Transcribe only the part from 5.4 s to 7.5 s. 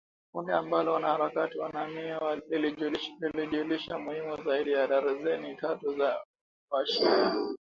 tatu za wa-shia.